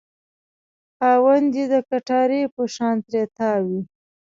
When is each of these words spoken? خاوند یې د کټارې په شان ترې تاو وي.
خاوند 0.97 1.51
یې 1.57 1.65
د 1.73 1.75
کټارې 1.89 2.41
په 2.53 2.61
شان 2.75 2.95
ترې 3.07 3.23
تاو 3.37 3.61
وي. 3.69 3.81